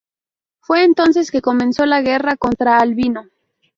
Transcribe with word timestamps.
Fue 0.61 0.83
entonces 0.83 1.29
que 1.29 1.43
comenzó 1.43 1.85
la 1.85 2.01
guerra 2.01 2.35
contra 2.35 2.79
Albino. 2.79 3.27